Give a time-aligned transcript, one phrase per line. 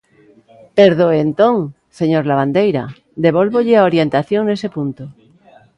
[0.77, 1.55] Perdoe entón,
[1.99, 2.83] señor Lavandeira,
[3.25, 5.03] devólvolle a orientación nese punto.